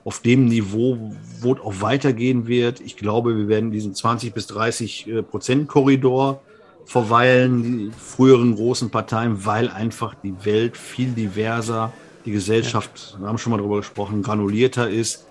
auf 0.04 0.20
dem 0.20 0.46
Niveau, 0.46 1.14
wo 1.40 1.52
es 1.52 1.60
auch 1.60 1.80
weitergehen 1.82 2.46
wird. 2.46 2.80
Ich 2.80 2.96
glaube, 2.96 3.36
wir 3.36 3.48
werden 3.48 3.72
diesen 3.72 3.94
20 3.94 4.32
bis 4.32 4.46
30 4.46 5.06
äh, 5.06 5.22
Prozent 5.22 5.68
Korridor 5.68 6.40
verweilen 6.86 7.62
die 7.62 7.90
früheren 7.90 8.54
großen 8.54 8.90
Parteien, 8.90 9.44
weil 9.44 9.68
einfach 9.68 10.14
die 10.14 10.34
Welt 10.44 10.76
viel 10.76 11.10
diverser, 11.10 11.92
die 12.24 12.30
Gesellschaft, 12.32 13.16
wir 13.18 13.28
haben 13.28 13.38
schon 13.38 13.50
mal 13.50 13.58
darüber 13.58 13.78
gesprochen, 13.78 14.22
granulierter 14.22 14.88
ist. 14.88 15.26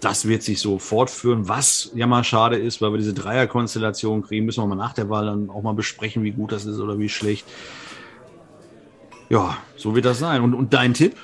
Das 0.00 0.28
wird 0.28 0.42
sich 0.42 0.60
so 0.60 0.78
fortführen, 0.78 1.48
was 1.48 1.90
ja 1.94 2.06
mal 2.06 2.22
schade 2.22 2.56
ist, 2.56 2.80
weil 2.80 2.92
wir 2.92 2.98
diese 2.98 3.14
Dreierkonstellation 3.14 4.22
kriegen, 4.22 4.46
müssen 4.46 4.62
wir 4.62 4.66
mal 4.68 4.76
nach 4.76 4.92
der 4.92 5.08
Wahl 5.10 5.26
dann 5.26 5.50
auch 5.50 5.62
mal 5.62 5.74
besprechen, 5.74 6.22
wie 6.22 6.30
gut 6.30 6.52
das 6.52 6.66
ist 6.66 6.78
oder 6.78 6.98
wie 6.98 7.08
schlecht. 7.08 7.46
Ja, 9.28 9.56
so 9.76 9.94
wird 9.94 10.04
das 10.04 10.18
sein. 10.18 10.42
Und, 10.42 10.54
und 10.54 10.72
dein 10.72 10.94
Tipp? 10.94 11.16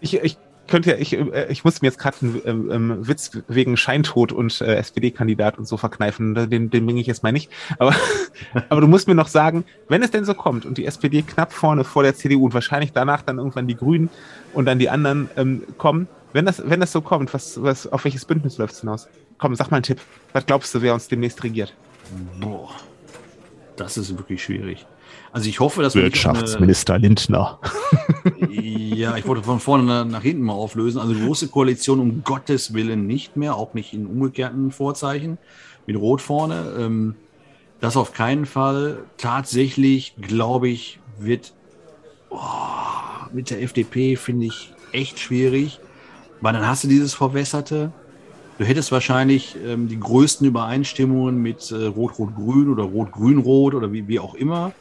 Ich, 0.00 0.14
ich 0.14 0.36
könnte 0.68 0.90
ja, 0.90 0.96
ich, 0.96 1.12
äh, 1.14 1.46
ich 1.50 1.64
muss 1.64 1.82
mir 1.82 1.88
jetzt 1.88 1.98
gerade 1.98 2.16
einen 2.22 2.42
ähm, 2.44 2.70
ähm, 2.70 3.08
Witz 3.08 3.30
wegen 3.48 3.76
Scheintod 3.76 4.32
und 4.32 4.60
äh, 4.60 4.76
SPD-Kandidat 4.76 5.58
und 5.58 5.66
so 5.66 5.76
verkneifen. 5.76 6.34
Den, 6.34 6.70
den 6.70 6.86
bringe 6.86 7.00
ich 7.00 7.06
jetzt 7.06 7.22
mal 7.22 7.32
nicht. 7.32 7.50
Aber, 7.78 7.94
aber 8.68 8.80
du 8.80 8.86
musst 8.86 9.08
mir 9.08 9.14
noch 9.14 9.28
sagen, 9.28 9.64
wenn 9.88 10.02
es 10.02 10.10
denn 10.10 10.24
so 10.24 10.34
kommt 10.34 10.66
und 10.66 10.78
die 10.78 10.86
SPD 10.86 11.22
knapp 11.22 11.52
vorne 11.52 11.84
vor 11.84 12.02
der 12.02 12.14
CDU 12.14 12.46
und 12.46 12.54
wahrscheinlich 12.54 12.92
danach 12.92 13.22
dann 13.22 13.38
irgendwann 13.38 13.66
die 13.66 13.76
Grünen 13.76 14.08
und 14.52 14.66
dann 14.66 14.78
die 14.78 14.88
anderen 14.88 15.28
ähm, 15.36 15.64
kommen, 15.78 16.08
wenn 16.32 16.46
das, 16.46 16.62
wenn 16.68 16.80
das 16.80 16.92
so 16.92 17.00
kommt, 17.00 17.32
was, 17.32 17.62
was, 17.62 17.86
auf 17.86 18.04
welches 18.04 18.24
Bündnis 18.24 18.58
läuft 18.58 18.74
es 18.74 18.80
hinaus? 18.80 19.08
Komm, 19.38 19.54
sag 19.54 19.70
mal 19.70 19.76
einen 19.76 19.84
Tipp. 19.84 20.00
Was 20.32 20.46
glaubst 20.46 20.74
du, 20.74 20.82
wer 20.82 20.94
uns 20.94 21.08
demnächst 21.08 21.42
regiert? 21.44 21.74
Boah, 22.40 22.70
das 23.76 23.96
ist 23.96 24.16
wirklich 24.16 24.42
schwierig. 24.42 24.86
Also 25.34 25.48
ich 25.48 25.58
hoffe, 25.58 25.82
dass 25.82 25.96
Wirtschaftsminister 25.96 26.94
eine, 26.94 27.08
Lindner. 27.08 27.58
ja, 28.48 29.16
ich 29.16 29.26
wollte 29.26 29.42
von 29.42 29.58
vorne 29.58 30.04
nach 30.04 30.22
hinten 30.22 30.44
mal 30.44 30.52
auflösen. 30.52 31.00
Also 31.00 31.12
große 31.12 31.48
Koalition 31.48 31.98
um 31.98 32.22
Gottes 32.22 32.72
Willen 32.72 33.08
nicht 33.08 33.36
mehr, 33.36 33.56
auch 33.56 33.74
nicht 33.74 33.92
in 33.94 34.06
umgekehrten 34.06 34.70
Vorzeichen 34.70 35.38
mit 35.86 35.96
Rot 35.96 36.22
vorne. 36.22 36.76
Ähm, 36.78 37.16
das 37.80 37.96
auf 37.96 38.12
keinen 38.12 38.46
Fall. 38.46 38.98
Tatsächlich, 39.16 40.14
glaube 40.20 40.68
ich, 40.68 41.00
wird 41.18 41.52
oh, 42.30 42.38
mit 43.32 43.50
der 43.50 43.60
FDP 43.60 44.14
finde 44.14 44.46
ich 44.46 44.72
echt 44.92 45.18
schwierig, 45.18 45.80
weil 46.42 46.52
dann 46.52 46.64
hast 46.64 46.84
du 46.84 46.88
dieses 46.88 47.12
Verwässerte. 47.12 47.90
Du 48.58 48.64
hättest 48.64 48.92
wahrscheinlich 48.92 49.56
ähm, 49.66 49.88
die 49.88 49.98
größten 49.98 50.46
Übereinstimmungen 50.46 51.42
mit 51.42 51.72
äh, 51.72 51.86
Rot-Rot-Grün 51.86 52.70
oder 52.70 52.84
Rot-Grün-Rot 52.84 53.74
oder 53.74 53.92
wie, 53.92 54.06
wie 54.06 54.20
auch 54.20 54.36
immer 54.36 54.72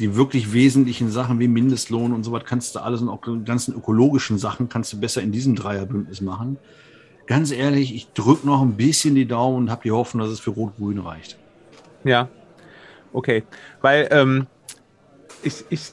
die 0.00 0.16
wirklich 0.16 0.52
wesentlichen 0.52 1.10
Sachen 1.10 1.38
wie 1.38 1.48
Mindestlohn 1.48 2.12
und 2.12 2.24
so 2.24 2.32
was 2.32 2.44
kannst 2.44 2.74
du 2.74 2.80
alles 2.80 3.02
und 3.02 3.08
auch 3.08 3.20
die 3.22 3.44
ganzen 3.44 3.74
ökologischen 3.74 4.38
Sachen 4.38 4.68
kannst 4.68 4.92
du 4.92 4.98
besser 4.98 5.20
in 5.22 5.30
diesem 5.30 5.54
Dreierbündnis 5.54 6.20
machen. 6.20 6.58
Ganz 7.26 7.52
ehrlich, 7.52 7.94
ich 7.94 8.12
drücke 8.12 8.46
noch 8.46 8.62
ein 8.62 8.76
bisschen 8.76 9.14
die 9.14 9.26
Daumen 9.26 9.56
und 9.56 9.70
habe 9.70 9.82
die 9.84 9.92
Hoffnung, 9.92 10.22
dass 10.22 10.32
es 10.32 10.40
für 10.40 10.50
Rot-Grün 10.50 10.98
reicht. 10.98 11.38
Ja, 12.02 12.28
okay. 13.12 13.44
Weil 13.82 14.08
ähm, 14.10 14.46
ich, 15.42 15.64
ich, 15.68 15.92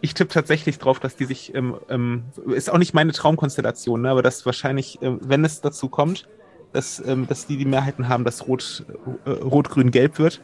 ich 0.00 0.14
tippe 0.14 0.32
tatsächlich 0.32 0.78
drauf, 0.78 1.00
dass 1.00 1.16
die 1.16 1.24
sich, 1.24 1.54
ähm, 1.54 1.74
ähm, 1.90 2.24
ist 2.54 2.70
auch 2.72 2.78
nicht 2.78 2.94
meine 2.94 3.12
Traumkonstellation, 3.12 4.02
ne, 4.02 4.10
aber 4.10 4.22
dass 4.22 4.46
wahrscheinlich, 4.46 5.02
äh, 5.02 5.16
wenn 5.20 5.44
es 5.44 5.60
dazu 5.60 5.88
kommt, 5.88 6.28
dass, 6.72 7.02
ähm, 7.06 7.26
dass 7.26 7.46
die 7.46 7.56
die 7.56 7.66
Mehrheiten 7.66 8.08
haben, 8.08 8.24
dass 8.24 8.46
Rot, 8.46 8.84
äh, 9.26 9.30
Rot-Grün-Gelb 9.30 10.18
wird. 10.18 10.40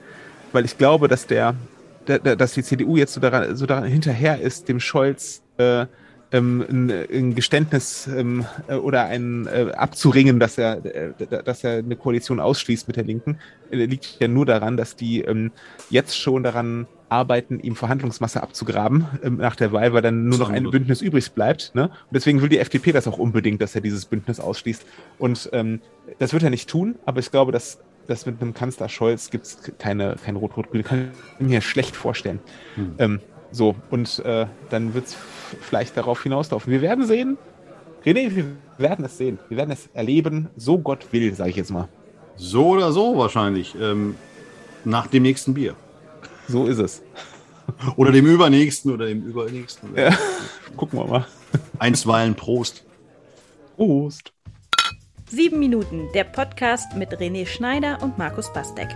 Weil 0.52 0.64
ich 0.64 0.76
glaube, 0.76 1.09
dass 1.09 1.26
der, 1.26 1.54
dass 2.18 2.54
die 2.54 2.62
CDU 2.62 2.96
jetzt 2.96 3.14
so 3.14 3.20
daran, 3.20 3.56
so 3.56 3.66
daran 3.66 3.84
hinterher 3.84 4.40
ist, 4.40 4.68
dem 4.68 4.80
Scholz 4.80 5.42
äh, 5.58 5.86
ähm, 6.32 6.64
ein, 6.68 6.90
ein, 6.90 7.34
Geständnis 7.34 8.06
ähm, 8.06 8.44
äh, 8.68 8.74
oder 8.74 9.06
ein 9.06 9.46
äh, 9.46 9.72
abzuringen, 9.72 10.38
dass 10.38 10.58
er, 10.58 10.84
äh, 10.84 11.42
dass 11.44 11.64
er 11.64 11.78
eine 11.78 11.96
Koalition 11.96 12.40
ausschließt 12.40 12.86
mit 12.86 12.96
der 12.96 13.04
Linken, 13.04 13.38
äh, 13.70 13.84
liegt 13.84 14.18
ja 14.20 14.28
nur 14.28 14.46
daran, 14.46 14.76
dass 14.76 14.96
die 14.96 15.22
ähm, 15.22 15.50
jetzt 15.88 16.16
schon 16.18 16.42
daran 16.42 16.86
arbeiten, 17.08 17.58
ihm 17.58 17.74
Verhandlungsmasse 17.74 18.42
abzugraben 18.42 19.06
ähm, 19.24 19.38
nach 19.38 19.56
der 19.56 19.72
Wahl, 19.72 19.92
weil 19.92 20.02
dann 20.02 20.28
nur 20.28 20.38
noch 20.38 20.50
ein 20.50 20.70
Bündnis 20.70 21.02
übrig 21.02 21.32
bleibt. 21.32 21.74
Ne? 21.74 21.84
Und 21.88 22.12
deswegen 22.12 22.40
will 22.40 22.48
die 22.48 22.58
FDP 22.58 22.92
das 22.92 23.08
auch 23.08 23.18
unbedingt, 23.18 23.60
dass 23.60 23.74
er 23.74 23.80
dieses 23.80 24.06
Bündnis 24.06 24.38
ausschließt. 24.38 24.86
Und 25.18 25.50
ähm, 25.52 25.80
das 26.20 26.32
wird 26.32 26.44
er 26.44 26.50
nicht 26.50 26.68
tun, 26.68 26.94
aber 27.04 27.18
ich 27.18 27.30
glaube, 27.32 27.50
dass 27.50 27.80
das 28.10 28.26
mit 28.26 28.42
einem 28.42 28.54
Kanzler 28.54 28.88
Scholz 28.88 29.30
gibt 29.30 29.46
es 29.46 29.58
keine, 29.78 30.16
kein 30.22 30.36
Rot-Rot-Grün. 30.36 30.82
Kann 30.82 31.10
ich 31.38 31.46
mir 31.46 31.60
schlecht 31.60 31.94
vorstellen. 31.94 32.40
Hm. 32.74 32.94
Ähm, 32.98 33.20
so, 33.52 33.76
und 33.90 34.18
äh, 34.20 34.46
dann 34.68 34.94
wird 34.94 35.06
es 35.06 35.16
vielleicht 35.60 35.96
darauf 35.96 36.22
hinauslaufen. 36.22 36.72
Wir 36.72 36.82
werden 36.82 37.06
sehen. 37.06 37.38
René, 38.04 38.34
wir 38.34 38.44
werden 38.78 39.04
es 39.04 39.18
sehen. 39.18 39.38
Wir 39.48 39.58
werden 39.58 39.70
es 39.70 39.88
erleben, 39.92 40.48
so 40.56 40.78
Gott 40.78 41.06
will, 41.12 41.34
sage 41.34 41.50
ich 41.50 41.56
jetzt 41.56 41.70
mal. 41.70 41.88
So 42.36 42.68
oder 42.68 42.92
so 42.92 43.16
wahrscheinlich. 43.16 43.74
Ähm, 43.80 44.16
nach 44.84 45.06
dem 45.06 45.22
nächsten 45.22 45.54
Bier. 45.54 45.74
So 46.48 46.66
ist 46.66 46.78
es. 46.78 47.02
Oder 47.96 48.10
dem 48.10 48.26
übernächsten 48.26 48.92
oder 48.92 49.06
dem 49.06 49.22
übernächsten. 49.22 49.90
Ja. 49.94 50.16
Gucken 50.76 50.98
wir 50.98 51.06
mal. 51.06 51.26
Einstweilen 51.78 52.34
Prost. 52.34 52.84
Prost. 53.76 54.32
Sieben 55.32 55.60
Minuten, 55.60 56.08
der 56.12 56.25
Podcast 56.25 56.96
mit 56.96 57.10
René 57.12 57.46
Schneider 57.46 58.02
und 58.02 58.18
Markus 58.18 58.52
Bastek. 58.52 58.88